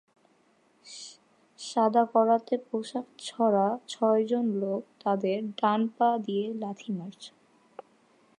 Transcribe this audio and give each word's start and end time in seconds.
সাদা 1.59 2.03
কারাতে 2.13 2.55
পোশাক 2.67 3.07
পরা 3.27 3.67
ছয়জন 3.87 4.45
লোক 4.61 4.81
তাদের 5.03 5.37
ডান 5.59 5.81
পা 5.97 6.09
দিয়ে 6.25 6.45
লাথি 6.61 6.89
মারছে। 6.91 7.31